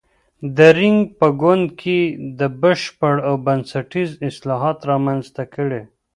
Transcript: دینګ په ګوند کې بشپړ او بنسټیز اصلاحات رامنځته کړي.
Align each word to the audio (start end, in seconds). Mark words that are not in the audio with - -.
دینګ 0.57 0.99
په 1.19 1.27
ګوند 1.41 1.65
کې 1.81 1.97
بشپړ 2.61 3.15
او 3.27 3.33
بنسټیز 3.45 4.09
اصلاحات 4.29 4.77
رامنځته 4.91 5.43
کړي. 5.55 5.81